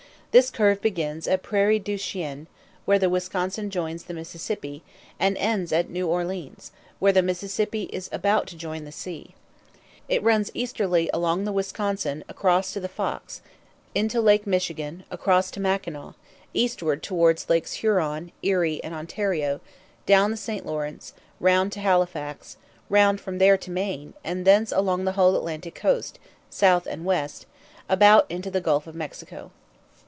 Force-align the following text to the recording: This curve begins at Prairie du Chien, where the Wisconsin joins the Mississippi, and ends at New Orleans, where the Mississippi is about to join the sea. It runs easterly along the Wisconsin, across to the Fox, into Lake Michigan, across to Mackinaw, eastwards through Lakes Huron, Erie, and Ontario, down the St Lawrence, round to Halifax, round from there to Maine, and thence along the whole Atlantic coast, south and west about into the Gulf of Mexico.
This 0.31 0.49
curve 0.49 0.81
begins 0.81 1.27
at 1.27 1.43
Prairie 1.43 1.77
du 1.77 1.97
Chien, 1.97 2.47
where 2.85 2.97
the 2.97 3.09
Wisconsin 3.09 3.69
joins 3.69 4.05
the 4.05 4.13
Mississippi, 4.13 4.81
and 5.19 5.35
ends 5.37 5.73
at 5.73 5.89
New 5.89 6.07
Orleans, 6.07 6.71
where 6.99 7.11
the 7.11 7.21
Mississippi 7.21 7.89
is 7.91 8.07
about 8.13 8.47
to 8.47 8.55
join 8.55 8.85
the 8.85 8.93
sea. 8.93 9.35
It 10.07 10.23
runs 10.23 10.49
easterly 10.53 11.09
along 11.13 11.43
the 11.43 11.51
Wisconsin, 11.51 12.23
across 12.29 12.71
to 12.71 12.79
the 12.79 12.87
Fox, 12.87 13.41
into 13.93 14.21
Lake 14.21 14.47
Michigan, 14.47 15.03
across 15.11 15.51
to 15.51 15.59
Mackinaw, 15.59 16.13
eastwards 16.53 17.05
through 17.05 17.35
Lakes 17.49 17.73
Huron, 17.73 18.31
Erie, 18.41 18.81
and 18.85 18.93
Ontario, 18.95 19.59
down 20.05 20.31
the 20.31 20.37
St 20.37 20.65
Lawrence, 20.65 21.11
round 21.41 21.73
to 21.73 21.81
Halifax, 21.81 22.55
round 22.87 23.19
from 23.19 23.37
there 23.37 23.57
to 23.57 23.69
Maine, 23.69 24.13
and 24.23 24.45
thence 24.47 24.71
along 24.71 25.03
the 25.03 25.11
whole 25.11 25.35
Atlantic 25.35 25.75
coast, 25.75 26.19
south 26.49 26.87
and 26.87 27.03
west 27.03 27.47
about 27.89 28.31
into 28.31 28.49
the 28.49 28.61
Gulf 28.61 28.87
of 28.87 28.95
Mexico. 28.95 29.51